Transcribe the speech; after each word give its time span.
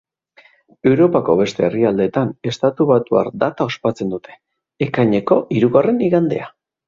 Europako 0.91 1.35
beste 1.41 1.65
herrialdetan 1.67 2.31
estatubatuar 2.53 3.29
data 3.45 3.69
ospatzen 3.73 4.15
dute: 4.15 4.35
ekaineko 4.89 5.41
hirugarren 5.59 6.01
igandea. 6.09 6.51